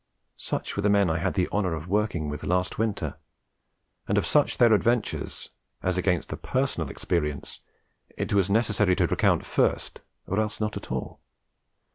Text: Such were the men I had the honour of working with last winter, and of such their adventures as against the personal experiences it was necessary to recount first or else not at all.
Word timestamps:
Such 0.37 0.75
were 0.75 0.81
the 0.81 0.89
men 0.89 1.11
I 1.11 1.19
had 1.19 1.35
the 1.35 1.47
honour 1.49 1.75
of 1.75 1.87
working 1.87 2.27
with 2.27 2.43
last 2.43 2.79
winter, 2.79 3.19
and 4.07 4.17
of 4.17 4.25
such 4.25 4.57
their 4.57 4.73
adventures 4.73 5.51
as 5.83 5.95
against 5.95 6.29
the 6.29 6.37
personal 6.37 6.89
experiences 6.89 7.59
it 8.17 8.33
was 8.33 8.49
necessary 8.49 8.95
to 8.95 9.05
recount 9.05 9.45
first 9.45 10.01
or 10.25 10.39
else 10.39 10.59
not 10.59 10.75
at 10.75 10.91
all. 10.91 11.19